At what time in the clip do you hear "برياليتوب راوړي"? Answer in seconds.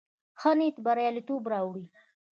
0.85-1.85